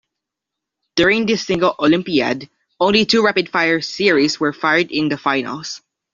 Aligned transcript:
During 0.95 1.27
this 1.27 1.45
single 1.45 1.75
Olympiad, 1.77 2.49
only 2.79 3.05
two 3.05 3.23
rapid 3.23 3.49
fire 3.49 3.81
series 3.81 4.39
were 4.39 4.51
fired 4.51 4.89
in 4.91 5.09
the 5.09 5.17
finals. 5.19 5.83